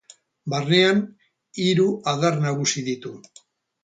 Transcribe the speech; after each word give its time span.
Barnean 0.51 1.01
hiru 1.65 1.85
adar 2.13 2.39
nagusi 2.47 2.83
ditu. 2.89 3.13